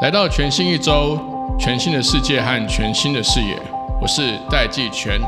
[0.00, 1.18] 来到全新一周，
[1.58, 3.56] 全新的世界和全新的视野，
[4.00, 5.20] 我是戴季全。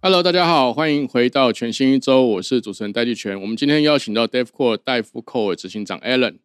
[0.00, 3.40] Hello，大家好，欢迎回到全新一周，我是主持人戴季全。
[3.40, 6.36] 我们今天邀请到 DevCore 戴夫寇尔执行长 Alan，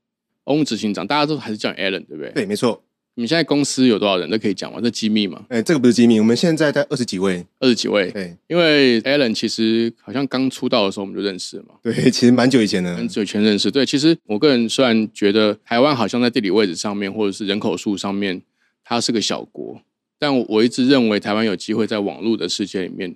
[0.45, 2.31] 翁执行长，大家都还是叫 Alan，对不对？
[2.33, 2.83] 对，没错。
[3.15, 4.29] 你们现在公司有多少人？
[4.29, 4.79] 都可以讲吗？
[4.81, 5.45] 这机密吗？
[5.49, 8.09] 哎，这个不是机密，我们现在在二十几位，二十几位。
[8.11, 11.75] 对，因为 Alan 其实好像刚出道的时候我们就认识了嘛。
[11.83, 13.69] 对，其实蛮久以前的，很久以前认识。
[13.69, 18.41] 对，其实我个人虽然觉得台湾好像在地理位置上面或者是人口数上面，
[18.83, 19.81] 它是个小国，
[20.17, 23.13] 但我一直认为台湾有机会在网络的世界里面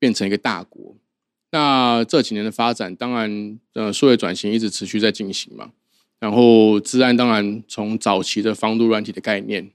[0.00, 0.96] 变成一个大国。
[1.52, 5.70] 那这几年的发展，当然，呃，数位转型一直持续在进行嘛。
[6.18, 9.70] 然后，治安当然从早期的防毒软体的概念，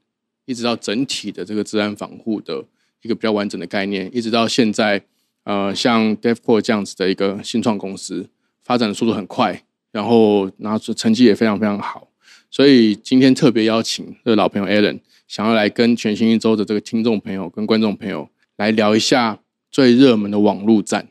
[0.46, 2.66] 一直到整体的这个治安防护的
[3.04, 5.04] 一个比较完整的概念，一直到现在，
[5.44, 8.28] 呃，像 DevCore 这样子的一个新创公司，
[8.64, 12.08] 发展的速度很快，然后拿出成绩也非常非常好。
[12.50, 18.28] 所以今天特别邀请这个老朋友 Alan，想要来跟全新一周的这个听众朋友跟观众朋友
[18.58, 21.08] 来聊一下最热门的网络战。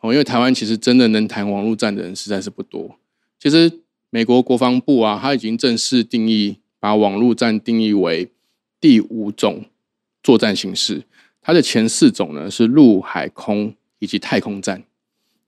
[0.00, 2.98] 哦，因为台湾其实真的能谈网络战的人实在是不多。
[3.38, 3.80] 其实。
[4.10, 8.28] 美国国防部啊，他已经正式定义，把网络战定义为
[8.80, 9.64] 第五种
[10.22, 11.02] 作战形式。
[11.42, 14.82] 它的前四种呢是陆海空以及太空战，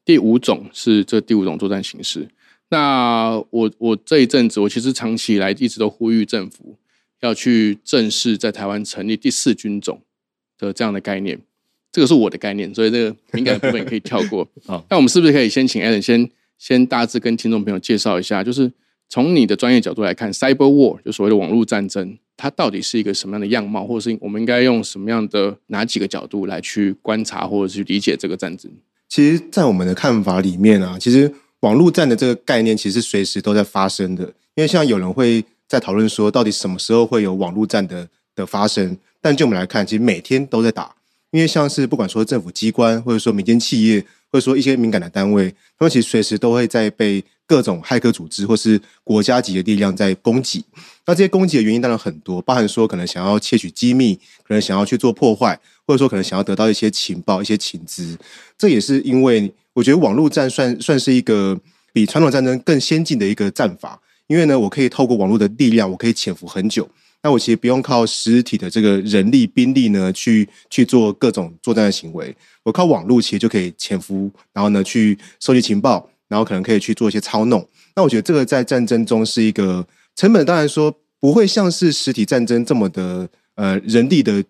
[0.04, 2.28] 第五种是这第五种作战形式。
[2.68, 6.76] 那我我这一阵子，我其实长期以来一直都呼吁政府
[7.20, 10.00] 要去正式在台湾成立第四军种
[10.58, 11.40] 的这样的概念。
[11.90, 14.46] 这个是我的概念，所以这个敏感的部分可以跳过。
[14.66, 16.30] 好，那我们是不是可以先请艾伦先？
[16.58, 18.70] 先大致跟听众朋友介绍一下，就是
[19.08, 28.70] 从你的专业角度来看，Cyber War 就所谓的网络战争，它到底是一个什么样的样貌，或者是我们应该用什么样的哪几个角度来去观察或者去理解这个战争？
[29.08, 34.24] 其实，在我们的看法里面啊，其实网络战的这个概念其实随时都在发生的。
[34.56, 38.97] 因为像有人会在讨论说，到底什么时候会有网络战的的发生？
[39.20, 40.94] 但就我们来看，其实每天都在打。
[41.30, 44.04] 因为像是不管说政府机关，或者说民间企业。
[44.31, 50.65] 或者说一些敏感的单位，他们其实随时都会在被各种骇客组织或是国家级的力量在攻击。
[51.06, 54.15] 那这些攻击的原因当然很多，包含说可能想要窃取机密，
[54.47, 58.19] 可能想要去做破坏，或者说可能想要得到一些情报、一些情资。
[58.59, 61.59] 这也是因为我觉得网络战算算是一个
[61.93, 66.87] 比传统战争更先进的一个战法，因为呢，我可以透过网络的力量，我可以潜伏很久。
[67.22, 72.34] 那我其实不用靠实体的这个人力兵力呢，去去做各种作战的行为。
[72.62, 77.66] 我靠网络其实就可以潜伏，然后呢去收集情报，然后可能可以去做一些操弄。
[77.96, 84.44] 那我觉得这个在战争中是一个成本，当然说不会像是实体战争这么的呃人力的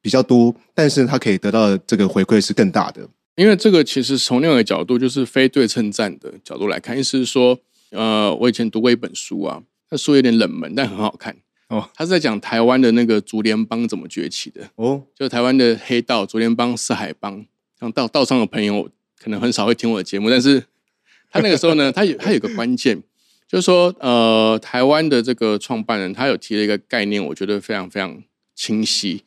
[0.00, 3.06] 比较多，但是它可以得到的这个回馈是更大的。
[3.36, 7.58] 因为这个其实从另外一个角度，就是非对称战的角度来看，意思是说，
[7.90, 11.36] 呃，我以前读过一本书啊，那书有点冷门，但很好看。
[11.68, 14.70] 哦，他是在讲台湾的那个竹联帮怎么崛起的。
[14.76, 17.44] 哦，就台湾的黑道竹联帮、四海帮，
[17.78, 20.64] 像道道上的朋友可能很少会听我的节目，但是
[21.30, 23.02] 他那个时候呢，他有他有个关键，
[23.46, 28.22] 就是说呃，台湾的这个创办人他有提了一个概念，我觉得非常非常
[28.54, 29.24] 清晰，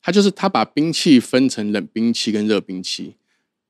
[0.00, 3.16] 他就是他把兵器分成冷兵器跟热兵器，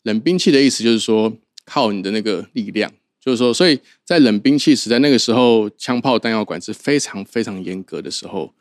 [0.03, 2.93] 冷兵器的意思就是说靠你的那个力量。
[3.25, 8.53] 就是说，所以在冷兵器时代，那个时候枪炮弹药管制非常非常严格的时候，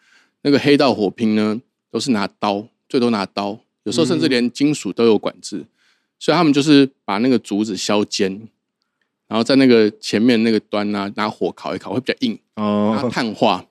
[0.44, 1.59] 那个黑道火拼呢，
[1.91, 5.66] 都是拿刀，最多拿刀，有时候甚至连金属都有管制，
[6.18, 8.47] 所以他们就是把那个竹子削尖，
[9.28, 13.66] 然后在那个前面那个端呢，拿火烤一烤，会比较硬哦，拿碳化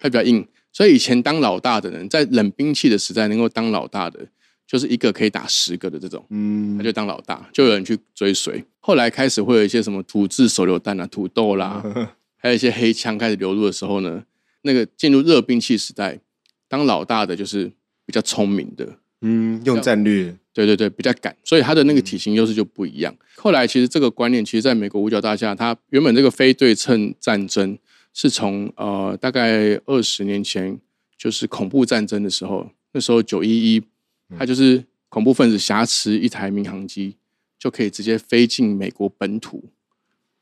[0.00, 4.26] 会比较硬，所以以前当老大的人，在冷兵器的时代能够当老大的。
[4.68, 8.62] 就是一个可以打十个的这种，嗯，他就当老大，就有人去追随。
[8.80, 11.82] 后来开始会有一些什么土制手榴弹啊、土豆啦，
[12.36, 14.22] 还有一些黑枪开始流入的时候呢，
[14.62, 16.20] 那个进入热兵器时代，
[16.68, 17.72] 当老大的就是
[18.04, 18.86] 比较聪明的，
[19.22, 23.16] 嗯，用战略，对对对，比较敢，所以他的那个体型优势就不一样。
[23.38, 27.78] 后来其实这个观念，其实在美国五角大厦，它原本这个非对称战争
[28.12, 30.78] 是从呃大概二十年前，
[31.16, 33.82] 就是恐怖战争的时候，那时候九一一。
[34.36, 37.16] 它就是恐怖分子挟持一台民航机，
[37.58, 39.64] 就可以直接飞进美国本土，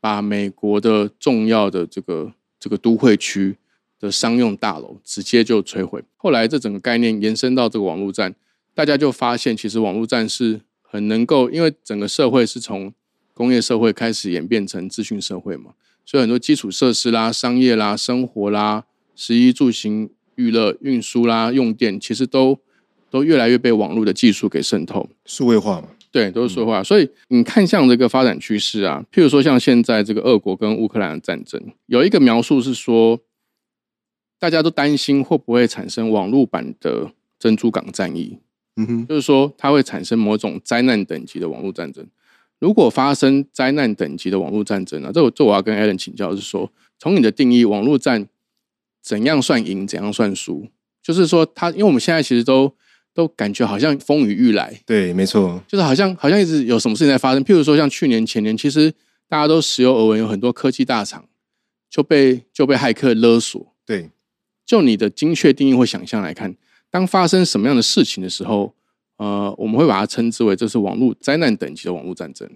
[0.01, 3.57] 把美国的重要的这个这个都会区
[4.01, 6.03] 的商用大楼直接就摧毁。
[6.17, 8.35] 后来这整个概念延伸到这个网络战，
[8.75, 12.93] 大家就发现其实网络战是很能够，因为整个社会是从
[13.33, 15.75] 工业社会开始演变成资讯社会嘛，
[16.05, 18.85] 所以很多基础设施啦、商业啦、生活啦、
[19.15, 22.59] 食衣住行、娱乐、运输啦、用电，其实都
[23.11, 25.09] 都越来越被网络的技术给渗透。
[25.25, 26.83] 数位化嘛，对，都是说话。
[26.83, 33.19] 所以你看，像这个发展趋势啊，譬如说像现在这个俄国跟乌克兰的战争，有一个描述是说，
[34.39, 38.39] 大家都担心会不会产生网络版的珍珠港战役，
[38.77, 42.07] 嗯哼，就是说它会产生某种灾难等级的网络战争。
[42.59, 48.27] 如果发生灾难等级的网络战争啊，这我这我要跟 Alan 请教，是说从你的定义，网络战
[49.03, 50.67] 怎样算赢，怎样算输？
[51.03, 52.75] 就是说，它因为我们现在其实都
[53.17, 57.43] 都感觉好像风雨欲来，对，没错，就是好像好像一直有什么事情在发生。
[57.43, 58.93] 譬如说，像去年前年，其实
[59.27, 61.25] 大家都时有耳闻，有很多科技大厂
[61.89, 63.75] 就被就被骇客勒索。
[63.87, 64.11] 对，
[64.67, 66.55] 就你的精确定义或想象来看，
[66.91, 68.75] 当发生什么样的事情的时候，
[69.17, 72.47] 呃，我们会把它称之为这是网络灾难等级的网络战争。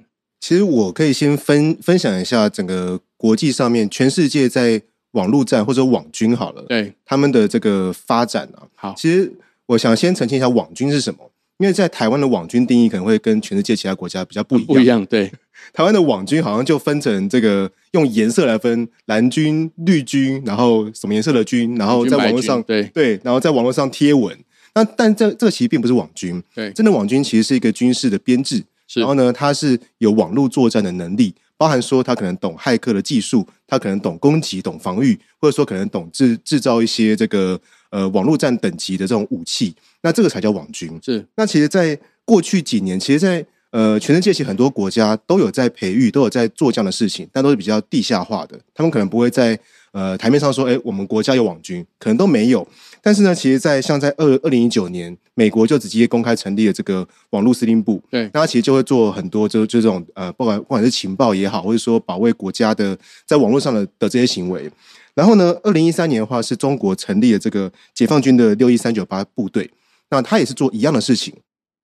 [0.41, 8.69] 其实我可以先分分享一下整个国际上面，全世界在网络战或者网军好了，对，他们的这个发展啊。
[8.75, 9.33] 好，其实
[9.71, 14.67] 我想先澄清一下网军是什么，因为在台湾的网军定义可能会跟全世界其他国家比较不一样。
[14.67, 15.31] 不一样，对，
[15.73, 24.37] 台湾的网军好像就分成这个用颜色来分，蓝军、绿军，然后什么颜色的军，然后在网络上对对，然后在网络上贴文。
[24.75, 28.65] 那但这这个其实并不是网军，对，真的网军其实是一个军事的编制，
[28.95, 40.99] 然后呢，它是有网络作战的能力，包含说他可能懂骇客的技术，他可能懂攻击、懂防御，或者说可能懂制制造一些这个呃网络战等级的这种武器，那这个才叫网军。
[41.03, 48.59] 是那其实，在过去几年，其实在，呃全世界其实很多国家都有在培育，都有在做这样的事情，但都是比较地下化的。
[48.75, 49.59] 他们可能不会在
[49.93, 52.67] 呃台面上说，哎，我们国家有网军，可能都没有。
[53.03, 62.97] 但是呢，其实，在像在二二零一九年，美国就直接公开成立了这个网络司令部，对，那他其实就会做很多就就这种呃，不管不管是情报也好，或者说保卫国家的
[63.27, 64.71] 在网络上的的这些行为。
[65.21, 69.71] 然后呢，二零一三年的话，是中国成立了这个解放军的六一三九八部队，
[70.09, 71.35] 那他也是做一样的事情。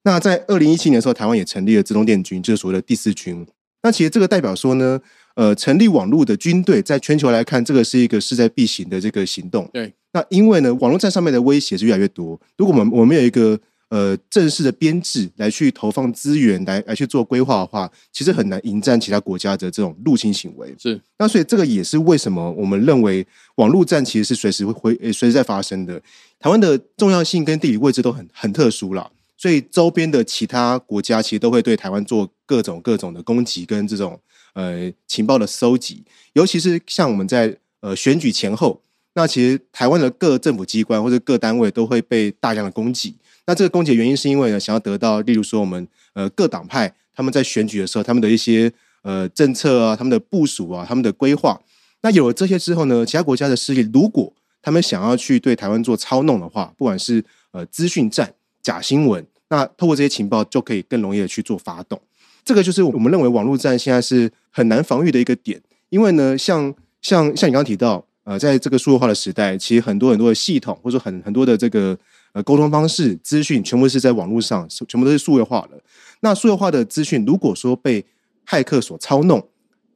[0.04, 3.46] 那在二零一七年的时候，台湾也成立了自动电军，就是所谓的第四军。
[3.82, 4.98] 那其实这个代表说呢，
[5.34, 9.68] 呃，成立网络的军队，在全球来看，这个是一个势在必行的这个行动。
[9.70, 9.92] 对。
[10.14, 12.40] 那因为呢，网络战上面的威胁是越来越多。
[12.56, 20.74] 如果我们我们有一个呃正式的编制来去投放资源，来来去做规划的话，其实很难迎战其他国家的这种入侵行为。
[20.78, 21.00] 是。
[21.18, 26.00] 那所以这个也是为什么我们认为网络战其实是随时会会呃随时在发生的。
[26.38, 34.20] 台湾的重要性跟地理位置都很很特殊啦，所以周边的其他国家其实都会对台湾做各种各种的攻击跟这种
[34.52, 36.04] 呃情报的搜集，
[36.34, 38.82] 尤其是像我们在呃选举前后。
[39.14, 43.14] 那其实台湾的各政府机关或者各单位都会被大量的攻击。
[43.46, 48.72] 那这个攻击原因是因为呢，想要得到，例如说我们呃各党派他们在选举的时候，他们的一些
[49.02, 51.60] 呃政策啊、他们的部署啊、他们的规划。
[52.02, 62.00] 那有了这些之后呢，其他国家的势力如果他们想要去对台湾做操弄的话，不管是呃资讯战、假新闻，那透过这些情报就可以更容易的去做发动。
[62.44, 68.04] 这个就是我们认为网络战现在是很难防御的一个点，因为呢，像像像你刚刚提到。
[68.26, 71.96] 呃，在这个数字化的时代，其实很多很多的系统，或者很很多的这个
[72.36, 75.82] 呃沟通方式、资讯，全部是在网络上，全部都是数位化的。
[76.20, 78.04] 那数位化的资讯，如果说被
[78.46, 79.48] 骇客所操弄、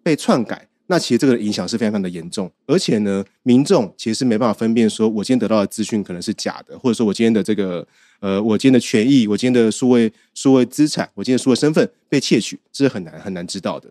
[0.02, 2.50] 被篡改，那其实这个影响是非常非常的严重。
[2.66, 7.86] 而且呢，民众其实是没办法分辨，说我今天得到的资讯可能是假的，或者说我今天的这个
[8.20, 13.90] 呃，我今天的权益，我今天的数位数位资产，我今天数位身份被窃取，这是很难很难知道的。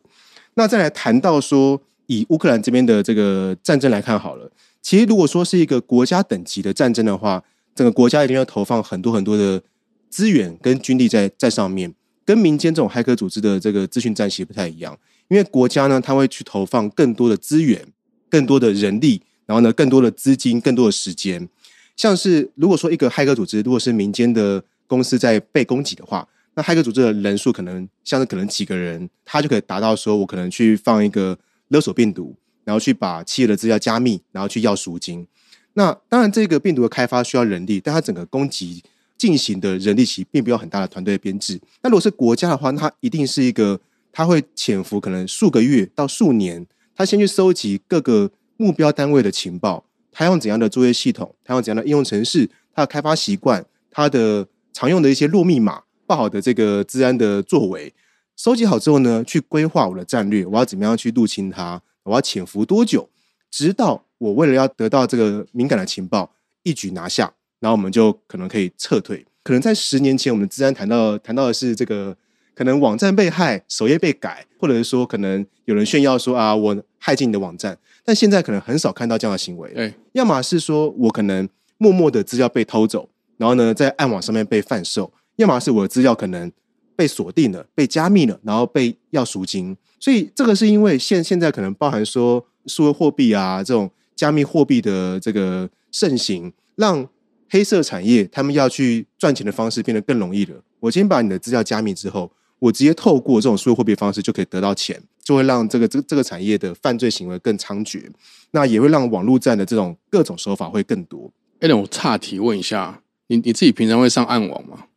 [0.56, 1.80] 那再来谈到说。
[2.12, 4.52] 以乌克兰这边的这个战争来看好了，
[4.82, 7.44] 其实如果说是一个国家等级的战争的话，
[7.76, 9.62] 整个国家一定要投放很多很多的
[10.10, 11.94] 资源跟军力在在上面，
[12.26, 14.98] 跟民间这种骇客组织的这个资讯战其实不太一样。
[15.28, 17.86] 因为国家呢，它会去投放更多的资源、
[18.30, 21.48] 更多的人力，然后呢，更多的资金、更多的时间。
[21.96, 31.38] 像是如果说一个骇客组织，如果是民间的公司在被攻击的话，那骇客组织的人数可能像是可能几个人，他就可以达到说我可能去放一个。
[31.72, 35.28] 勒索病毒，然后去把企业的资料加密，然后去要赎金。
[35.74, 38.84] 那当然，这个病毒的开发需要人力，但它整个攻击
[39.18, 41.60] 进行的人力其实并不要很大的团队编制。
[41.82, 43.80] 那如果是国家的话，它一定是一个，
[44.12, 57.94] 它会潜伏可能数个月到数年，它先去收集各个目标单位的情报，它用怎样的作业系统，它用怎样的应用程式，它的开发习惯，它的常用的一些弱密码，不好的这个治安的作为。
[58.36, 61.82] 收集好之后呢，去规划我的战略，我要怎么样去入侵它？
[62.04, 63.10] 我要潜伏多久？
[63.52, 66.32] 直到我为了要得到这个敏感的情报，
[66.64, 69.26] 一举拿下，然后我们就可能可以撤退。
[69.44, 72.16] 可能在十年前，我们自然谈到谈到的是这个，
[72.54, 77.76] 可能网站被害，首页被改，或者是说可能有人炫耀说啊，我害进你的网站。
[78.06, 81.48] 但现在可能很少看到这样的行为，对，要么是说我可能
[81.78, 83.08] 默默的资料被偷走，
[83.38, 86.52] 然后呢在暗网上面被贩售；要么是我的资料可能
[86.96, 89.78] 被锁定了、被加密了，然后被要赎金。
[90.00, 97.08] 所以这个是因为现现在可能包含说数字货币啊这种加密货币的这个盛行，让
[97.50, 100.62] 黑色产业他们要去赚钱的方式变得更容易了。
[100.82, 108.04] 我今天把你的资料加密之后，我直接透过这种数字货币方式就可以得到钱，就会让这个这这个产业的犯罪行为更猖獗，
[108.52, 111.32] 那也会让网络战的这种各种手法会更多。
[111.62, 114.88] 哎，那我岔提问一下，你你自己平常会上暗网吗？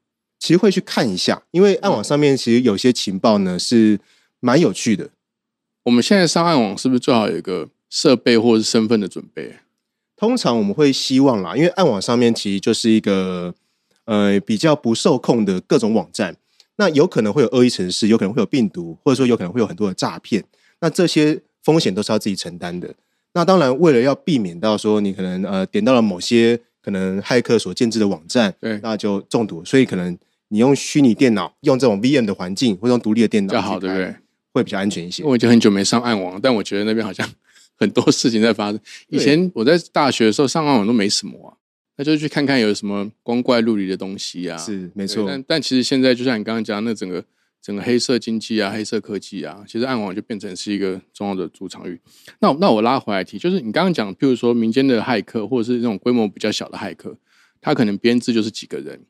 [0.40, 4.00] 其实会去看一下，因为暗网上面其实有些情报呢是
[4.40, 5.10] 蛮有趣的。
[5.84, 9.56] 我们现在上暗网是不是最好有一个设备或者是身份的准备？
[10.16, 13.54] 通常我们会希望啦，因为暗网上面其实就是一个
[14.06, 16.34] 呃比较不受控的各种网站，
[16.76, 20.42] 那有可能会有恶意程式，有可能会有病毒，或者说有可能会有很多的诈骗，
[20.80, 22.94] 那这些风险都是要自己承担的。
[23.34, 30.16] 那当然，为了要避免到说你可能呃点到了某些可能骇客所建制的网站，对，那就中毒，所以可能
[30.48, 34.14] 你用虚拟电脑，用这种 VM 的环境，或者用独立的电脑比较好，对不对？
[34.52, 35.24] 会比较安全一些。
[35.24, 37.28] 我已经很久没上暗网，但我觉得那边好像
[37.82, 38.80] 很多事情在发生。
[39.10, 41.50] 以前我在大学的时候上暗网都没什么啊，
[41.96, 44.56] 那就去看看有什么光怪陆离的东西啊。
[44.56, 47.24] 是没错，但但其实现在就像你刚刚讲，那整个
[47.60, 52.00] 整个黑色经济啊、黑色科技啊，其实暗网就变成是一个重要的主场域。
[52.40, 57.16] 那那我拉回来提，就是你刚刚讲，譬如说民间的骇客，或者是那种规模比较小的骇客，
[57.60, 59.00] 他可能编制就是几个人，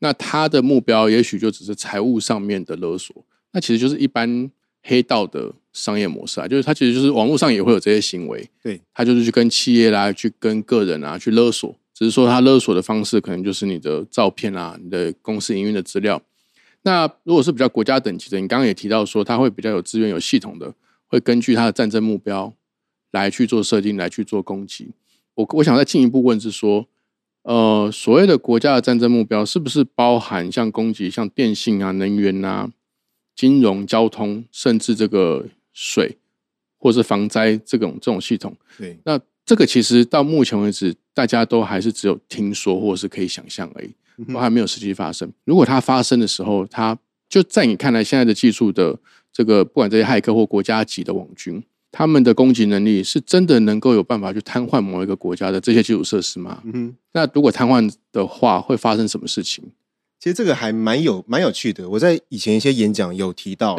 [0.00, 4.50] 那他的目标也许就只是财务上面的勒索，那其实就是一般。
[4.84, 16.20] 黑道的商业模式啊，就是它其实就是网络上也会有这些行为，对，他就是去跟企业啦，去跟个人啊，去勒索，只是说他勒索的方式可能就是你的照片啊，你的公司营运的资料。
[16.82, 20.74] 那如果是比较国家等级的，你刚刚也提到说，他会比较有资源、有系统的，
[21.06, 22.52] 会根据他的战争目标
[23.12, 24.90] 来去做设定，来去做攻击。
[25.34, 26.86] 我我想再进一步问是说，
[27.44, 32.70] 呃，所谓的国家的战争目标是不是包含像攻击像电信啊、能源啊？
[33.34, 36.18] 金融、交通，甚至这个水，
[36.78, 43.90] 或是防灾这种这种系统，对，那这个其实到目前为止，大家都还是只有听说或者是可以想象而已，
[44.32, 45.30] 都还没有实际发生。
[45.44, 46.96] 如果它发生的时候，它
[47.28, 48.98] 就在你看来，现在的技术的
[49.32, 56.62] 这个，不管这些骇客或国家级的网军，他们的攻击能力是真的能够有办法去瘫痪某一个国家的这些基础设施吗？
[56.64, 59.64] 嗯，那如果瘫痪的话，会发生什么事情？
[60.20, 61.88] 其实这个还蛮有蛮有趣的。
[61.90, 63.76] 我在以前一些演讲有提到，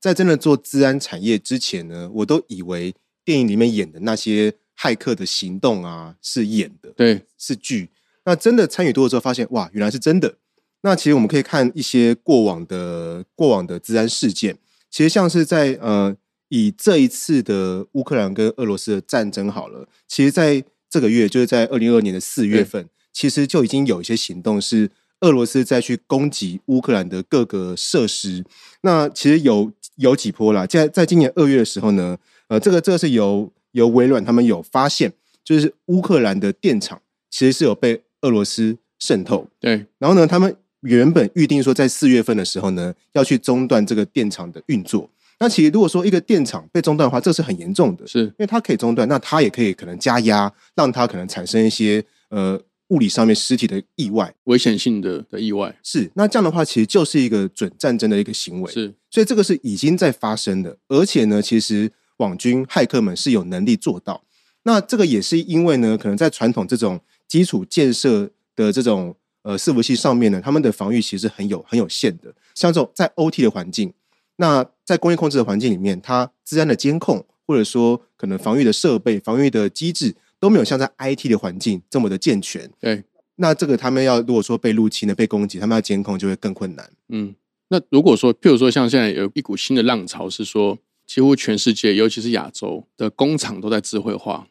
[0.00, 7.90] 在真的做治安产业之前呢，我都以为电影里面演的那些骇客的行动啊是演的，对，是剧。
[8.24, 10.38] 那真的参与多了之后，发现哇，原来是真的。
[10.82, 14.56] 那其实我们可以看一些过往的过往的治安事件，
[14.90, 16.16] 其实像是在呃
[16.48, 24.90] 以这一次的乌克兰跟俄罗斯的战争好了，其实在这个月就是在二零二二年的四月份，其实就已经有一些行动是。
[25.20, 28.44] 俄罗斯再去攻击乌克兰的各个设施，
[28.82, 30.66] 那其实有有几波啦。
[30.66, 32.16] 在在今年二月的时候呢，
[32.48, 35.12] 呃，这个这个是由由微软他们有发现，
[35.44, 37.00] 就是乌克兰的电厂
[37.30, 39.46] 其实是有被俄罗斯渗透。
[39.60, 45.10] 对，然后呢，他们原本预定说在四月份的时候呢，要去中断这个电厂的运作。
[45.38, 52.58] 那其实如果说一个电厂被中断的话，这是很严重的，是因为它可以中断，那它也可以可能加压，让它可能产生一些呃。
[52.90, 58.72] 物理上面尸体的意外，危险性的的意外是那这样的话，其实就是一个准战争的一个行为。
[58.72, 64.24] 是，所以这个是已经在发生的，而且呢，其实网军骇客们是有能力做到。
[64.64, 72.34] 那这个也是因为呢，可能在传统这种基础建设的这种呃伺服器上面呢，他们的防御其实很有很有限的。
[72.54, 73.92] 像这种在 OT 的环境，
[74.36, 80.16] 那在工业控制的环境里面，它治安的监控或者说可能防御的设备、防御的机制。
[80.40, 82.68] 都没有像在 IT 的环境这么的健全。
[82.80, 83.04] 对，
[83.36, 86.90] 那这个他们要如果说被入侵的、被攻击，他们要监控就会更困难。
[87.10, 87.34] 嗯，
[87.68, 94.48] 那如果说，譬如说像现在有一股新的浪潮，是说几乎全世界，尤其是亚洲的工厂都在智慧化，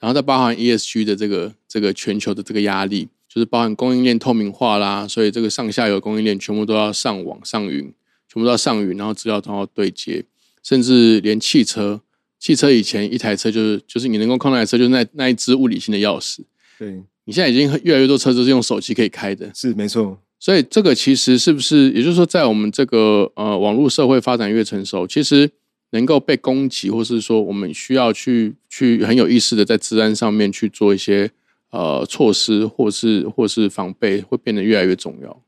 [0.00, 7.92] 然后再包含 ESG 的这个这个全球的这个压力，就是包含供应链透明化啦，所以这个上下游供应链全部都要上网上云，
[8.28, 10.24] 全部都要上云，然后资料都要对接，
[10.62, 12.00] 甚至连汽车。
[12.40, 16.40] 汽车以前一台车就是就是你能够控那台车，就是那那一只物理性的钥匙。
[16.78, 20.18] 对你现在已经越来越多车子是用手机可以开的，是没错。
[20.38, 25.50] 所以这个其实是不是，也就是说，在我们这个呃网络社会发展越成熟，其实
[25.90, 31.30] 能够被攻击，或是说我们需要去去很有意识的在治安上面去做一些
[31.72, 35.42] 呃措施，或是或是防备，会变得越来越重要。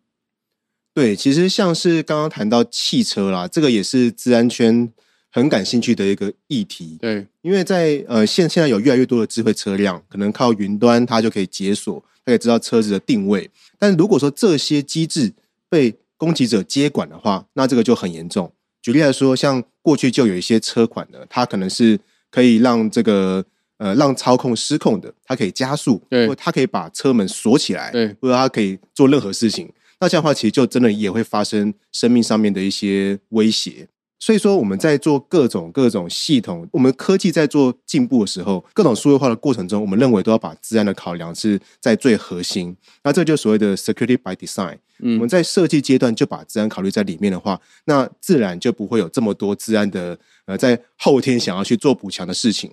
[0.92, 4.92] 对，其实像是刚刚谈到汽车啦，这个也是治安圈。
[5.32, 6.98] 很感兴趣的一个议题。
[7.00, 13.50] 对，因为在呃现现在有越来越多的智慧车辆，可能靠云端它就可以解锁，它可以知道车子的定位。
[13.78, 15.32] 但如果说这些机制
[15.70, 18.52] 被攻击者接管的话，那这个就很严重。
[18.82, 21.98] 举例来说，像过去就有一些车款呢，它可能是
[22.30, 23.44] 可以让这个
[23.78, 29.72] 呃让操控失控的，它可以加速，对或它可以把车门锁起来，对或者它可以做任何事情。
[30.00, 33.88] 那这样的话，其实就真的也会发生生命上面的一些威胁。
[34.22, 42.76] 所以说，我们在做各种各种系统，我们科技在做进步的时候，各种数位化的过程中，我们认为都要把治安的考量是在最核心。
[43.02, 44.78] 那这就所谓的 security by design。
[45.00, 52.70] 我们嗯，在设计阶段就把治安考虑在里面的话，那自然就不会有这么多治安的呃在后天想要去做补强的事情。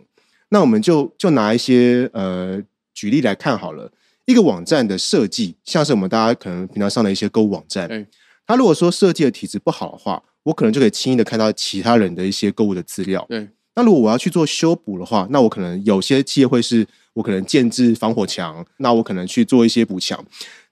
[0.50, 2.62] 那我们就就拿一些呃
[2.94, 3.92] 举例来看好了，
[4.28, 8.06] 一个网站的设计，像是我们大家可能平常上的一些购物网站对，
[8.46, 13.26] 它如果说设计的体质不好的话，我可能就可以轻易的看到其他人的一些购物的资料。
[13.30, 20.24] 对，那如果我要去做修补的话，那我可能有些企业会是我可能建制防火墙，那我可能去做一些补强。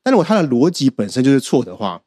[0.02, 2.02] 但如果它的逻辑本身就是错的话，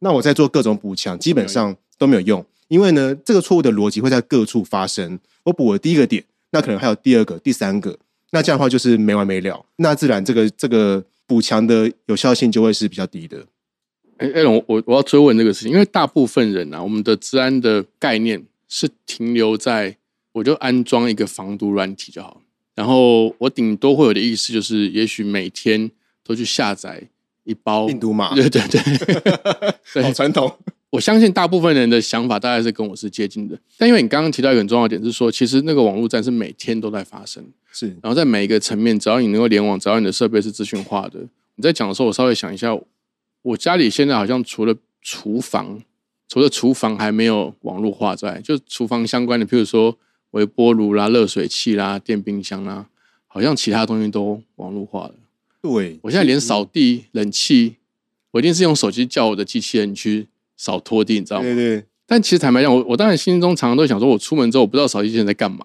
[0.00, 5.18] 那我在做各种补强基本上都没有用，因为呢，这个错误的逻辑会在各处发生。
[5.44, 7.96] 我补了第一个点，那可能还有第二个、第三个，
[8.32, 9.64] 那这样的话就是没完没了。
[9.76, 13.46] 那自然这个这个补强的有效性就会是比较低的。
[14.24, 19.96] 哎，艾龙，我我要追问这个事情，因为大部分人啊，我们的治安的概念是停留在
[20.32, 22.40] 我就安装一个防毒软体就好，
[22.74, 25.90] 然后我顶多会有的意思就是，也许每天
[26.24, 27.02] 都去下载
[27.44, 28.60] 一包病毒码对对
[29.92, 30.50] 对，好传统，
[30.90, 37.88] 我相信大部分人的想法大概是跟我是接近的，但因为你刚刚提到一个很重要的点是说，其实那个网络战是每天都在发生，是。
[38.02, 41.20] 然后在每一个层面，只要你能够联网，只要你的设备是资讯化的，
[41.56, 42.76] 你在讲的时候，我稍微想一下，
[43.44, 45.82] 我家里现在好像除了厨房，
[46.28, 49.96] 除了厨房还没有网络化之外，就厨房相关的，譬如说
[50.30, 52.86] 微波炉啦、热水器啦、电冰箱啦，
[53.26, 55.14] 好像其他东西都网络化了。
[55.60, 55.98] 对。
[56.02, 57.76] 我现在连扫地、冷气，
[58.30, 61.42] 我一定是用手机叫我的机器人去扫拖地，你知道吗？
[61.42, 65.64] 对对但其实坦白讲，我我当然心中常常都想说，我出门之后我不知道扫地机器人在干嘛。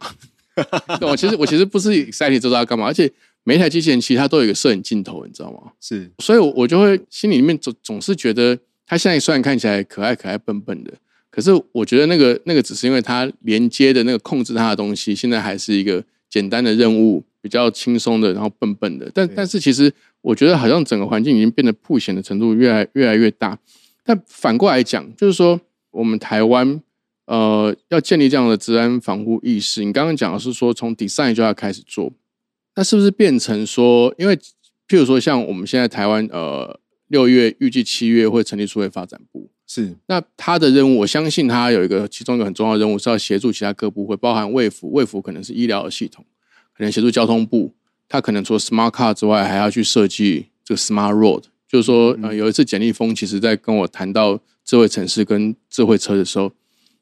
[0.99, 3.09] 对我其实我其实不是 excited 知道要干嘛，而且
[3.43, 5.71] 每一台机器人其实它都有一个摄影镜头，你知道吗？
[5.79, 10.93] 是所以我我就会心里面总总是觉得，它现在虽然看起来可爱可爱笨笨的，
[11.31, 19.09] 可是我觉得那个那个只是因为它连接的那个控制它的东西，现在还是一个简单的任务，比较轻松的，然后笨笨的。
[19.13, 23.57] 但但是其实我觉得好像整个环境已经变得破显的程度越来越来越大。
[24.03, 25.59] 但反过来讲，就是说
[25.91, 26.81] 我们台湾
[27.25, 32.11] 呃要建立这样的治安防护意识，你刚刚讲的是说从 design 就要开始做，
[32.75, 34.35] 那是不是变成说，因为
[34.87, 46.25] 譬如说像我们现在台湾呃六月预计七月会成立数位发展部，是那他的任务，我相信他有一个其中一个很重要的任务是要协助其他各部会，包含卫福，卫福可能是医疗系统，
[46.75, 47.73] 可能协助交通部，
[48.07, 51.43] 他可能除了 smart car 之外，还要去设计这个 smart road。
[51.67, 56.51] 就是说，呃，有一次简立峰其实在跟我谈到智慧城市跟智慧车的时候，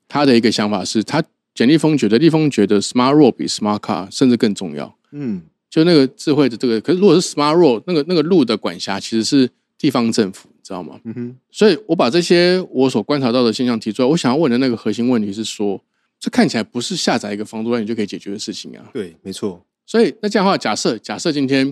[0.10, 1.23] 他的一个想法是他
[1.56, 4.97] 简立峰觉得，立峰觉得 smart road 比 smart car 甚至更重要。
[5.12, 10.99] 嗯就那个智慧的这个，可是如果是 smart road，那个那个路的管辖其实是地方政府，你知道吗？
[11.03, 15.82] 嗯哼所以我把这些我所观察到的现象提出来，我想要问的那个核心问题是说，
[16.19, 18.89] 这看起来不是下载一个防毒软件就可以解决的事情啊。
[18.93, 21.67] 对，没错，所以那这样的话，假设假设今天，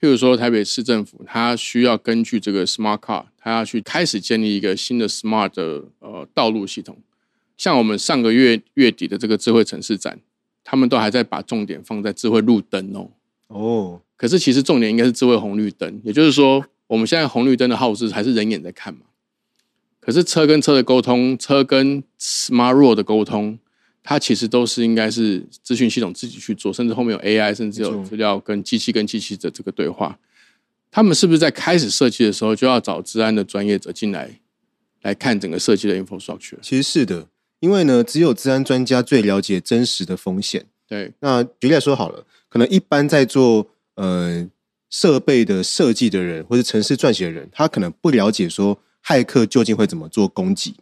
[0.00, 6.96] 譬如说台北市政府，它需要根据这个 smart car，它要去开始建立一个新的 smart 的呃道路系统，
[7.58, 10.18] 像我们上个月月底的这个智慧城市展，
[10.64, 13.10] 他们都还在把重点放在智慧路灯哦。
[13.50, 19.00] 哦，可是其实重点应该是智慧红绿灯，也就是说，我们现在红绿灯的号志还是人眼在看嘛。
[19.98, 23.58] 可是车跟车的沟通，车跟 Smart Road 的沟通，
[24.02, 30.18] 它其实都是应该是资讯系统自己去做，甚至后面有 AI，甚至有资料跟机器跟机器的这个对话。
[30.90, 34.40] 他们是不是在开始设计的时候就要找治安的专业者进来
[35.02, 36.56] 来看整个设计的 infrastructure？
[36.62, 37.28] 其实是的，
[37.60, 40.66] 因为呢，只有治安专家最了解真实的风险。
[40.88, 44.46] 对那举例来说好了，可能一般在做呃
[44.90, 50.74] 设备的设计的人，或是城市撰写的人，他可能不了解说骇客究竟会怎么做攻击。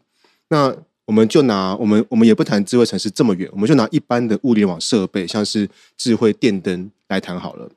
[0.48, 7.70] 那我们就拿我们我们也不谈智慧城市这么远，我们就拿一般的物联网设备，像是智慧电灯来谈好了。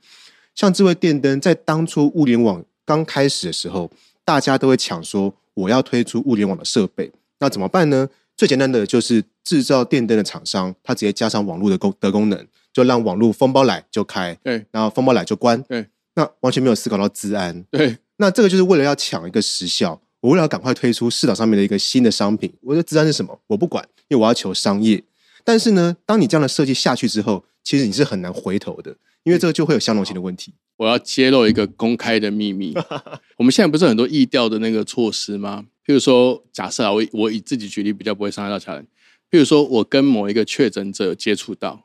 [0.56, 3.92] 像智慧电灯在当初物联网刚开始的时候，
[4.26, 8.10] 大家都会抢说我要推出物联网的设备，那怎么办呢？
[8.36, 17.64] 最简单的就是制造电灯的厂商，它直接加上网络的功的功能，就让网络风包来就开，对然后风包来就关，对，那完全没有思考到治安。
[17.72, 23.40] 对那这个就是为了要抢一个时效，我为了要赶快推出市场上面的一个新的商品，我的治安是什么？
[23.48, 25.04] 我不管，因为我要求商业。
[25.44, 30.54] 但是呢，当你这样的设计下去之后，其实你是很难回头的，因为这个就会有相容性的问题。
[30.78, 32.74] 我要揭露一个公开的秘密。
[33.38, 35.66] 我们现在不是很多易调的那个措施吗？
[35.86, 38.84] 譬如说，假设啊，我我以自己举例，比较不会伤害到其他人。
[39.32, 41.84] 譬如说我跟某一个确诊者接触到，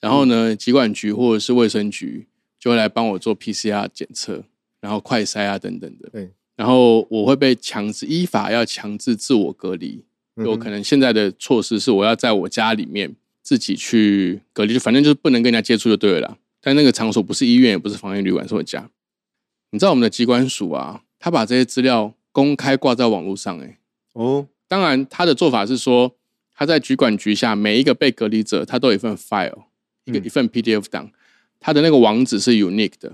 [0.00, 2.26] 然后呢，疾管局或者是卫生局
[2.58, 4.44] 就会来帮我做 PCR 检测，
[4.80, 6.08] 然后快筛啊等等的。
[6.10, 10.04] 对，然后我会被强制依法要强制自我隔离。
[10.36, 16.38] 有可能现在的措施是我要在我家里面自己去隔离，反正就是不能跟人家接触就对了。
[16.60, 18.88] 但那个场所不是医院，也不是防疫旅馆，是我家。
[19.72, 23.78] 你知道我们的机关署啊，他把这些资料公开挂在网络上，哎，
[24.12, 26.14] 哦，当然他的做法是说，
[26.54, 29.64] 他在局管局下每一个被隔离者，他都有一份 file，
[30.08, 31.10] 一个一份 PDF 档，
[31.60, 33.12] 它的那个网址是 unique 的。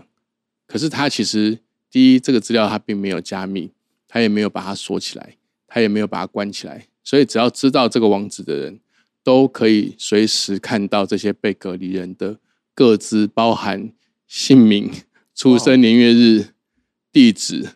[0.69, 1.59] 可是它其实
[1.91, 3.73] 第一，这个资料它并没有加密，
[4.07, 6.87] 它也没有把它锁起来，它也没有把它关起来。
[7.03, 8.79] 所以只要知道这个网址的人，
[9.25, 12.39] 都可以随时看到这些被隔离人的
[12.75, 13.93] 各自，包含
[14.29, 14.91] 姓名、
[15.35, 16.55] 出生年月日、
[17.11, 17.71] 地址，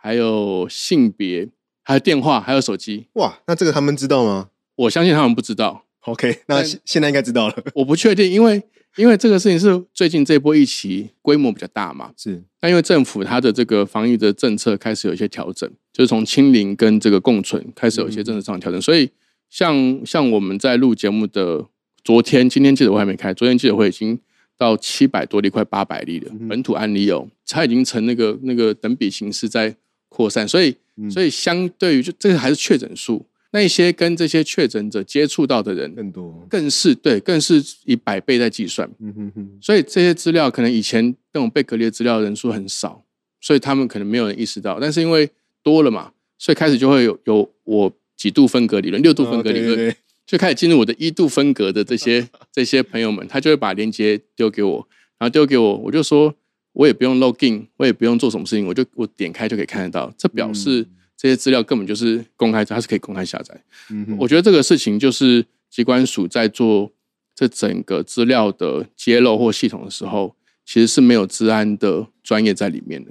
[0.00, 1.48] 还有性别，
[1.82, 3.08] 还有电话，还有手机。
[3.14, 4.50] 哇，那这个他们知道吗？
[4.76, 5.84] 我相信他们不知道。
[6.06, 7.54] OK，那现现在应该知道了。
[7.74, 8.62] 我不确定，因为
[8.96, 12.10] 因为这个事情是最近这波疫情规模比较大嘛。
[12.16, 19.10] 是，那因为政府它的这个防疫的政策开始有一些调整，就是从清零跟这个共存开始有一些政策上的调整，所以
[19.50, 21.66] 像像我们在录节目的
[22.02, 24.18] 昨天，今天记者会还没开，昨天记者会已经
[24.56, 29.76] 到七百多例，快八百例了，本土案例哦，它已经成那个那个等比形式在
[30.08, 30.74] 扩散，所以
[31.10, 33.26] 所以相对于就这个还是确诊数。
[33.52, 38.88] 那一些跟这些确诊者接触到的人，更多，更是对，更是以百倍在计算。
[39.00, 43.04] 嗯哼哼，所以这些资料可能以前那种被隔离的资料人数很少，
[43.40, 44.78] 所以他们可能没有人意识到。
[44.78, 45.28] 但是因为
[45.62, 56.32] 多了嘛，所以开始就会有有我几度分隔理论、六度分隔理论，哦对对对就开始进入我的一度分隔的这些 这些朋友们，他就会把链接丢给我，然后丢给我，我就说
[56.72, 60.14] 我也不用 login，我也不用做什么事情，我就我点开就可以看得到。
[60.16, 60.86] 这表示
[61.20, 63.54] 这些资料根本就是公开，它是可以公开下载。
[63.90, 66.90] 嗯，我觉得这个事情就是机关署在做
[67.34, 73.10] 这整个资料的揭露或系统的时候，其实是没有治安的专业在里面的。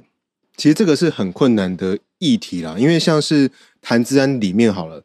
[0.57, 5.03] 其实这个是很困难的议题啦，因为像是谈治安里面好了，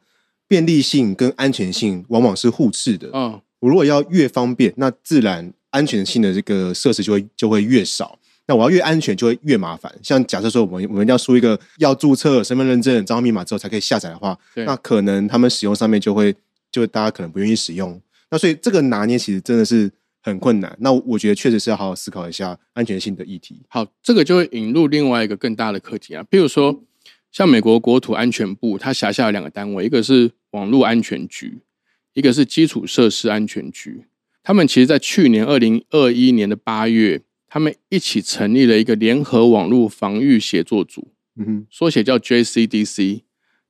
[0.49, 3.11] 便利性跟安全性往往是互斥的。
[3.13, 8.19] 嗯，我如果要越方便，那自然安全性的这个设施就会就会越少。
[8.47, 9.93] 那我要越安全，就会越麻烦。
[10.03, 16.35] 像假设说我们我们要输一个要注册身份认证、账号密码之后才可以下载的话，那可能他们使用上面就会
[16.71, 18.01] 就大家可能不愿意使用。
[18.31, 19.91] 那所以这个拿捏其实真的是
[20.23, 20.77] 很困难。
[20.81, 23.63] 那我觉得确实是要好好思考一下安全性的议题。
[23.69, 26.83] 好，这个就会引入另外一个更大的课题啊，比如说
[27.31, 31.61] 像美国国土安全部，它辖下有两个单位，一个是网络安全局，
[32.13, 34.05] 一个是基础设施安全局。
[34.43, 37.23] 他们其实在去年二零二一年的八月，
[37.55, 43.21] 他们一起成立了一个联合网络防御协作组，嗯哼，缩写叫 JCDC。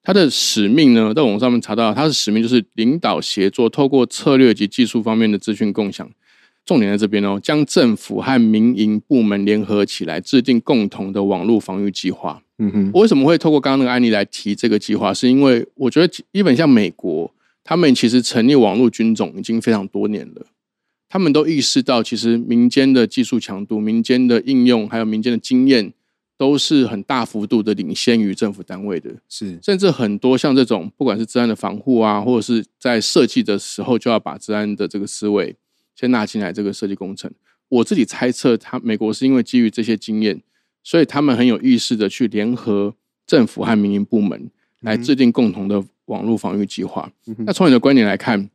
[0.03, 6.11] 它的使命呢，在网上面查到，它的使命就是领导协作，透过策略及技术方面的资讯共享。
[6.65, 12.43] 重点在这边哦，将政府和民营部门联合起来，制定共同的网络防御计划。
[12.57, 15.13] 嗯哼，我为什么会透过刚刚那个案例来提这个计划？
[15.13, 17.31] 是因为我觉得，基本像美国，
[17.63, 20.47] 他们其实成立网络军种已经非常多年了。
[21.15, 25.93] 他们都意识到，其实民间的技术强度、民间的应用，还有民间的经验，
[26.37, 29.15] 都是很大幅度的领先于政府单位的。
[29.29, 35.55] 是甚至很多像这种，不管是治安的防护啊，或者是在设计的时候就要把治安的这个思维
[35.95, 37.31] 先纳进来，这个设计工程，
[37.69, 40.43] 我自己猜测，他美国是因为基于这些经验，
[40.83, 42.93] 所以他们很有意识的去联合
[43.25, 44.51] 政府和民营部门
[44.81, 47.09] 来制定共同的网络防御计划。
[47.47, 48.51] 那从你的观点来看，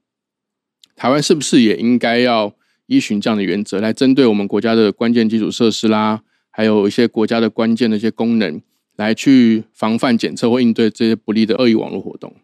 [1.00, 2.54] 台湾是不是也应该要
[2.88, 8.62] 依循这样的原则，来针对我们国家的关键基础设施啦，还有一些国家的关键的一些功能，
[8.98, 12.36] 来去防范、检测或应对这些不利的恶意网络活动？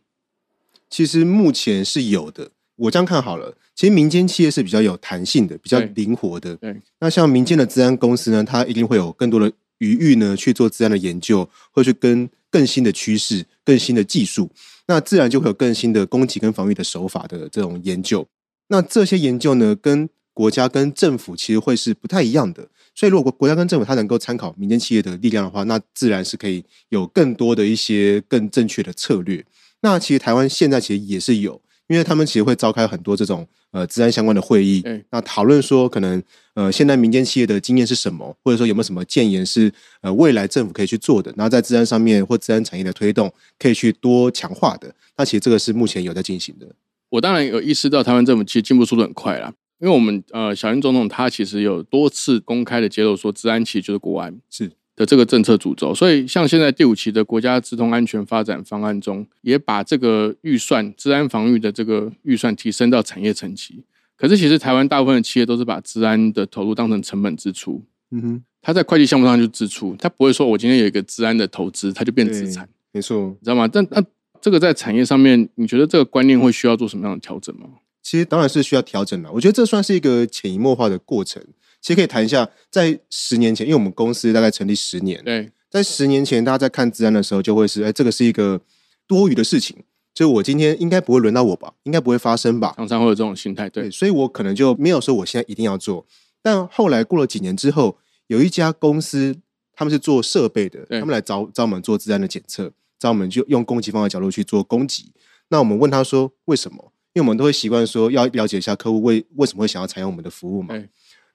[0.89, 2.51] 其实目前是有的。
[2.77, 6.55] 我这样看好了，其实民间企业是比较有弹性的，比较灵活的。
[6.55, 14.49] 对，那像民间的治安公司呢，它一定会有更多的余裕呢去做治安的研究，或去跟更新的趋势、更新的技术，
[14.87, 18.25] 那自然就会有更新的攻击跟防御的手法的这种研究。
[18.67, 22.67] 那这些研究呢，跟国家跟政府其实会是不太一样的。
[22.93, 29.45] 所以，如果国家跟政府它能够参考民间企业的力量的话，那自然是可以有更多的一些更正确的策略。
[29.81, 36.23] 那其实台湾现在其实也是有，因为他们其实会召开很多这种呃治安相关的会议对，那讨论说可能
[36.53, 44.95] 呃现在民间企业的经验是什么，或者说有没有什么建言是呃未来政府可以去做的，然后在治安上面或治安产业的推动可以去多强化的。
[45.17, 46.65] 那其实这个是目前有在进行的。
[47.09, 63.83] 我当然有意识到台湾政府其实进步速度很快啦，因为我们呃小英总统他其实有多次公开的揭露说，治安其实就是国安是的这个政策主轴，所以像现在第五期的国家直通安全发展方案中，也把这个预算治安防御的这个预算提升到产业层级。
[64.17, 73.35] 可是其实台湾大部分的企业都是把治安的投入当成成本支出，嗯哼，他在会计项目上就支出，他不会说我今天有一个治安的投资，它就变资产，没错。
[73.37, 73.67] 你知道吗？
[73.67, 74.01] 但那
[74.45, 77.67] 这个在产业上面，你觉得这个观念会需要做什么样的调整吗？
[78.03, 79.31] 其实当然是需要调整了。
[79.33, 81.43] 我觉得这算是一个潜移默化的过程。
[81.81, 88.61] 其实可以谈一下，在十年前，因为我们公司大概成立十年，对，在十年前，大家在看治安的时候，就会是哎，这个是一个
[89.07, 89.77] 多余的事情，
[90.13, 96.05] 就我今天应该不会轮到我吧，应该不会发生吧，常常会有这种心态，对，所以我可能就没有说我现在一定要做。
[96.43, 99.35] 但后来过了几年之后，有一家公司，
[99.73, 105.11] 他们是做设备的，他们来找找我们做治安的检测，找我们就用攻击方的角度去做攻击。
[105.49, 106.91] 那我们问他说为什么？
[107.13, 110.75] 因为我们都会习惯说要了解一下客户为为什么会想要采用我们的服务嘛。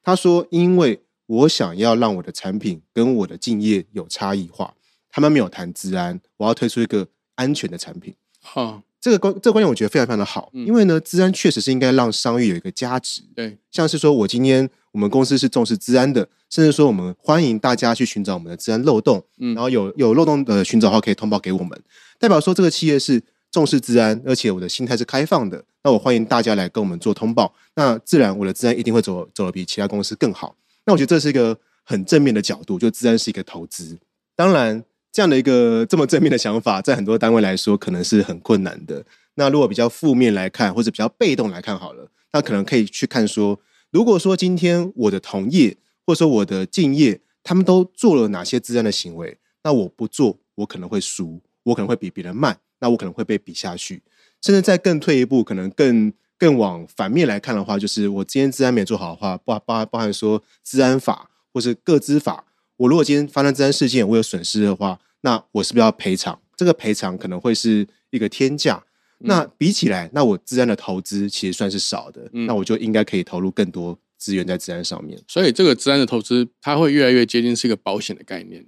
[0.03, 4.75] 他说：“因为我想要让我的产品跟我的敬业有差异化，
[5.11, 8.15] 他们没有谈治安，我要推出一个安全的产品。
[8.41, 13.23] 好，这个观这个观点我觉得非常非常的好，因为呢，治安确实是应该让商誉有一个价值。
[13.35, 21.81] 对，像是说我今天我们公司是重视治安的，甚至说我们欢迎大家去寻找我们的治安漏洞，嗯然后有有漏洞的寻找的话可以通报给我们，
[22.19, 25.65] 代表说这个企业是。”重视治安，而且我的心态是开放的。
[25.83, 30.55] 那我欢迎大家来跟我们做通报，那自然我的治安一定会走走的比其他公司更好。
[30.85, 33.99] 那我觉得这是一个很正面的角度，就治安是一个投资。
[34.37, 39.05] 当然，这样的一个这么正面的想法，在很多单位来说可能是很困难的。
[39.35, 43.59] 那如果比较负面来看，或者比较被动来看好了，那可能可以去看说，
[43.91, 52.59] 如果说今天我的同业或者说我的敬业，他们都做了哪些自然的行为，那我不做，我可能会输，我可能会比别人慢。
[52.83, 54.03] 那我可能会被比下去，
[54.41, 62.47] 甚至再更退一步，可能更更往反面来看的话，就是我今天治安没做好的话，包包包含说治安法或是各资法，
[62.79, 66.41] 我如果今天发生治安事件，我有损失的话，那我是不是要赔偿？
[66.57, 68.83] 这个赔偿可能会是一个天价。
[69.19, 75.19] 那比起来，那我治安的投资其实算是少的，那我就应该可以投入更多资源在治安上面。
[75.27, 78.65] 所以，这个治安的投资，它会越来越接近是一个保险的概念。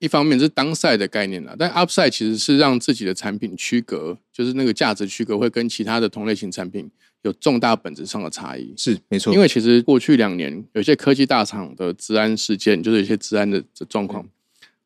[0.00, 6.90] 一方面是当赛的概念啦，但 upside 其实是让自己的产品区隔，就是那个价值区隔会跟其他的同类型产品
[7.22, 8.72] 有重大本质上的差异。
[8.76, 14.26] 是没错，因为其实过去两年有些科技大厂的治安事件，就是有些治安的状况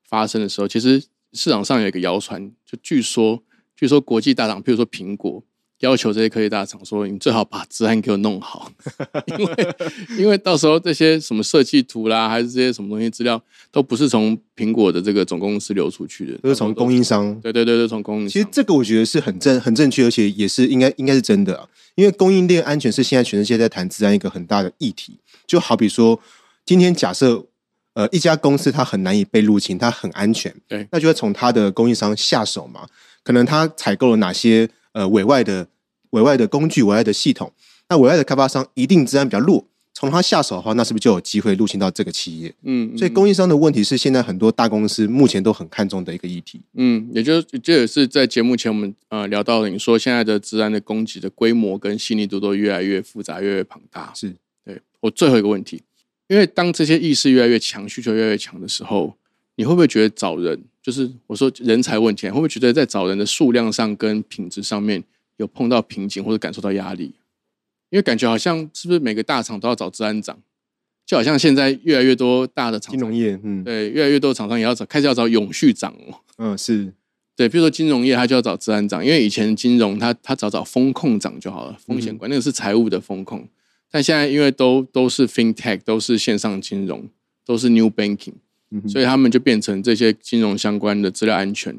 [0.03, 1.01] 发生的时候，其实
[1.33, 3.43] 市场上有一个谣传，就据说
[3.77, 5.43] 据说国际大厂，譬如说苹果。
[5.80, 8.70] 要求这些科技大厂说：“你最好把治安给我弄好，
[9.26, 9.76] 因为
[10.18, 17.38] 因为到时候这些什么设计图啦，还是这些什么东西资料，都不是从苹果的这个总公司流出去的，都是从供应商。
[17.40, 18.30] 对对对对，从供应商。
[18.30, 21.56] 其实这个我觉得是很正很正确，而且也是应该应该是真的。
[21.56, 25.16] 啊因为供应链安全是现在全世界在谈治安一个很大的议题。
[25.46, 26.18] 就好比说，
[26.66, 27.46] 今天假设
[27.92, 32.84] 呃一家公司它很难以被入侵，它很安全，对，那就会从它的供应商下手嘛。
[33.22, 35.68] 可能它采购了哪些呃委外的。
[36.11, 37.52] 委外的工具、委外的系统，
[37.88, 42.54] 那委外的开发商一定治安比较弱，从他下手的话，那是不是就有机会入侵到这个企业？
[42.62, 46.61] 嗯，所以供应商的问题是现在很多大公司目前都很看重的一个议题。
[46.74, 54.12] 嗯，也就这也是在节目前我们呃聊到，你说现在的治安的攻击的规模跟细腻度都越来越复杂、越来越庞大。
[54.14, 54.33] 是
[54.64, 55.83] 对我最后一个问题，
[56.28, 59.16] 因为当这些意识越来越强、需求越来越强的时候，
[59.57, 65.03] 你会不会觉得找人，就是我说人才问题，会不会觉得在找人的数量上跟品质上面？
[65.37, 67.07] 有碰到瓶颈或者感受到压力，
[67.90, 70.38] 因为感觉好像是不是每个大厂都要找治安长，
[71.05, 76.92] 就好像现在越来越多大的厂金融业，嗯，对，越来越多厂商也要找，开始要找永续长哦，嗯，是。
[77.35, 83.49] 对，比如说金融业，他就要找治安长，因为以前金融他他找找风控长就好了，风险管那个是财务的风控，
[83.90, 87.09] 但现在因为都都是 FinTech，都是线上金融，
[87.44, 88.35] 都是 New Banking，
[88.88, 91.77] 所以他们就变成这些金融相关的资料安全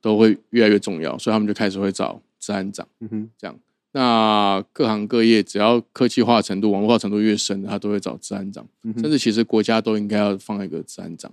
[0.00, 2.20] 都会越来越重要，所以他们就开始会找。
[2.42, 3.54] 治安长，嗯哼，这样，
[3.92, 11.30] 那各行各业只要科技化程度、网络化程度越深，他都会找治安长，甚至其实国家都应该要放一个治安长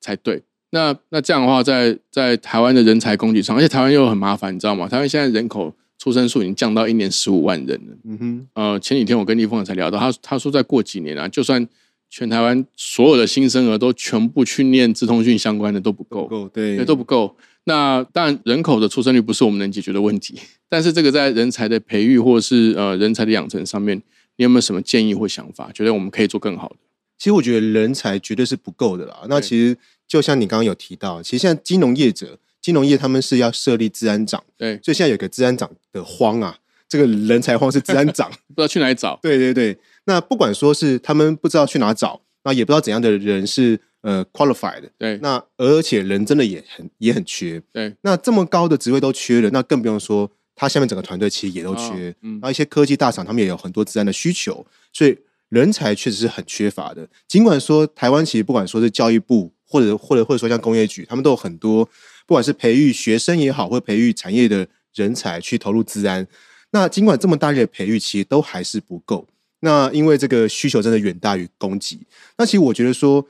[0.00, 0.42] 才对。
[0.70, 4.88] 那那这样的话，在在台湾的人才供给上，而且台湾又很麻烦，你知道吗？
[4.88, 7.96] 台湾现在人口出生数已经降到一年十五万人了。
[8.02, 11.64] 嗯哼，呃，前几天我跟立峰才聊到，他他说再过几年啊，就算
[12.08, 17.36] 全台湾所有的新生儿都全部去念资通讯相关的都不够，对，都不够。
[17.64, 20.38] 那当然，人口的出生率不是我们能解决的问题，
[20.68, 24.00] 但是这个在人才的培育或是呃人才的养成上面，
[24.36, 25.70] 你有没有什么建议或想法？
[25.72, 26.76] 觉得我们可以做更好的？
[27.18, 29.24] 其实我觉得人才绝对是不够的啦。
[29.28, 36.58] 那其实就像你刚刚有提到，其实现在金融业者、金融业他们是要设立治安长，对，所以现在有个治安长的荒啊。
[36.88, 39.18] 这个人才荒是治安长， 不知道去哪里找。
[39.20, 57.08] 对对对，那不管说是他们不知道去哪找，那也不知道怎样的人是呃 qualified，的对那而且人真的也很也很缺，对，那这么高的职位都缺了，那更不用说他下面整个团队其实也都缺，哦嗯然后一些科技大厂他们也有很多自然的需求，所以人才确实是很缺乏的。
[57.28, 61.84] 尽管说台湾其实不管说是教育部或者或者或者说像工业局，他们都有很多
[62.26, 66.26] 不管是培育学生也好，或培育产业的人才去投入治安。
[66.70, 69.26] 那尽管这么大力的培育，其实都还是不够。
[69.66, 71.98] 那因为这个需求真的远大于供给。
[72.38, 73.26] 那其实我觉得说，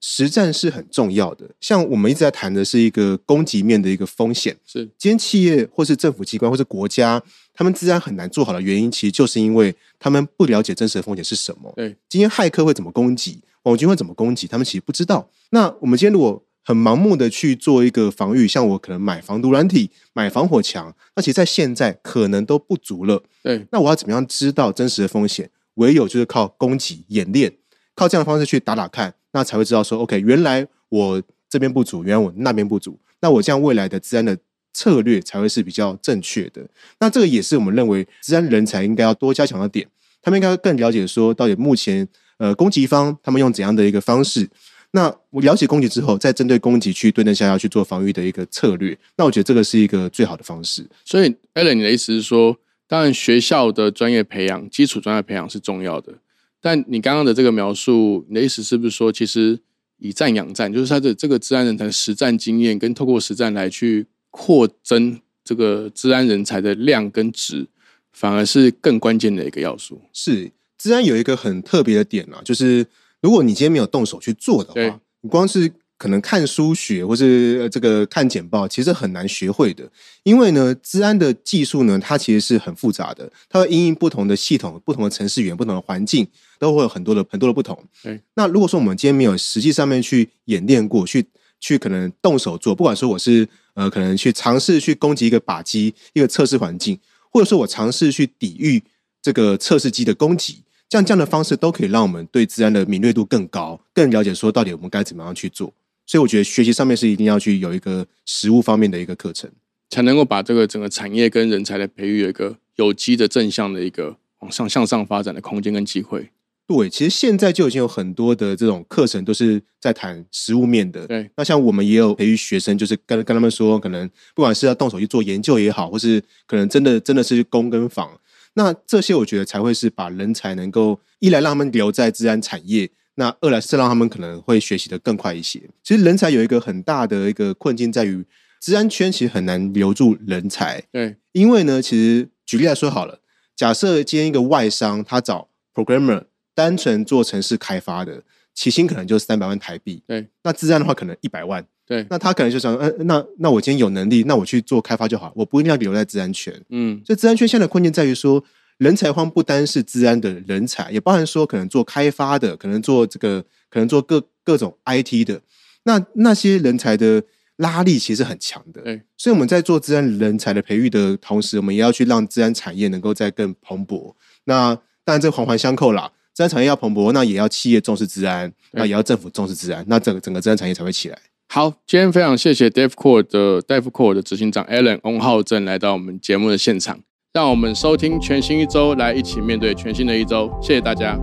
[0.00, 1.48] 实战是很重要的。
[1.60, 4.56] 像我们一直在谈的是一个供给面的一个风险。
[4.66, 7.22] 是今天企业或是政府机关或是国家，
[7.54, 11.72] 他们自然很难做好的原因，其实就是因为他们不了解真实的风险是什么。
[11.76, 15.30] 对，今天骇客会怎么攻击，网军会怎么攻击，他们其实不知道。
[15.50, 23.22] 那我们今天如果很盲目的去做一个防御，像我可能买防毒软体、买防火墙，那其实在现在可能都不足了。
[23.40, 25.48] 对，那我要怎么样知道真实的风险？
[25.76, 27.50] 唯有就是靠攻击演练，
[27.94, 34.36] 靠这样的方式去打打看，那才会知道说，OK，原来我这边不足，原来我那边不足，那我这样未来的治安的
[34.72, 36.68] 策略才会是比较正确的。
[37.00, 39.88] 那这个也是我们认为治安人才应该要多加强的点，
[40.20, 42.06] 他们应该更了解说，到底目前
[42.38, 44.48] 呃攻击方他们用怎样的一个方式。
[44.92, 50.86] 那我了解攻击之后，再针对攻击去对症下药去做防御的一个策略，那我觉得这个是一个最好的方式。
[51.04, 52.56] 所以 Alan，你的意思是说，
[52.88, 56.14] 当然学校的专业培养、基础专业培养是重要的，
[56.60, 59.58] 但你刚刚的这个描述，你的意思是不是说，其实
[59.98, 67.66] 以战养战，就是他的这个治安人才的实战经验，跟透过实战来去扩增这个治安人才的量跟值，
[68.12, 70.00] 反而是更关键的一个要素。
[70.12, 72.86] 是，治安有一个很特别的点啊，就是
[73.20, 79.90] 如果你今天没有动手去做的对话，你光是可能看书学或是呃这个看简报，其实很难学会的。
[80.24, 86.26] 因为呢，治安的技术呢，它其实是很复杂的，它会因应不同的系统、不同的城市语言、不同的环境，
[86.58, 87.82] 都会有很多的很多的不同。
[88.02, 91.24] 对，那如果说我们今天没有实际上面去演练过，去
[91.58, 96.98] 去可能动手做，不管说我是呃可能去尝试去攻击一个靶机、一个测试环境，
[97.30, 98.82] 或者说我尝试去抵御
[99.22, 105.72] 这个测试机的攻击，这样这样的方式都可以让我们对治安的敏锐度更高，更了解说到底我们该怎么样去做。
[106.06, 109.50] 所以我觉得学习上面是一定要去有一个实物方面的一个课程。
[109.88, 116.30] 才能够把这个整个产业跟人才的培育有一个有机的正向的一个往上向上发展的空间跟机会。
[116.66, 121.06] 对，其实现在就已经有很多的这种课程都是在谈实物面的。
[121.06, 128.10] 对，那像我们也有培育学生，就是跟跟他们说，可能不管是要动手去做研究也好，或是可能真的真的是工跟坊，
[128.54, 135.60] 那这些我觉得才会是把人才能够一来让他们留在自然产业，那二来是让他们可能会学习的更快一些。
[135.82, 138.24] 其实人才有一个很大的一个困境在于，
[138.60, 143.20] 治安圈其实很难留住人才，对，因为呢，其实举例来说好了，
[143.54, 146.24] 假设今天一个外商他找 programmer
[146.54, 148.22] 单纯做城市开发的，
[148.54, 156.52] 起薪可能就三百万台币，对，那自然的话可能一百万，对，那他可能就想，呃，那那我今天有能力，那我去做开发就好，我不一定要留在治安圈。
[156.70, 158.42] 嗯，所以治安圈现在的困境在于说，
[158.78, 165.40] 人才荒不单是治安的人才，也包含说可能做开发的，可能做这个，可能做各各种 IT 的，
[165.84, 167.22] 那那些人才的
[167.56, 168.82] 拉力其实很强的。
[168.82, 174.14] 对，所以我们在做治安人才的培育的同时，我们也要去让治安产业能够再更蓬勃。
[174.44, 181.18] 那当然这环环相扣啦，治安产业要蓬勃，那也要企业重视治安，那也要政府重视治安，那整个整个治安产业才会起来。
[181.48, 187.00] 好，今天非常谢谢 DevCore 的 DevCore 的执行长 Alan 翁浩正来到我们节目的现场，
[187.36, 190.50] 让我们收听全新一周，来一起面对全新的一周。
[190.58, 191.18] 谢谢大家。